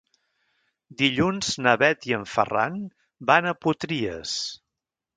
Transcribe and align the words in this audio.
Dilluns 1.01 1.51
na 1.67 1.75
Bet 1.83 2.09
i 2.13 2.17
en 2.21 2.25
Ferran 2.33 2.83
van 3.33 3.51
a 3.51 3.57
Potries. 3.67 4.39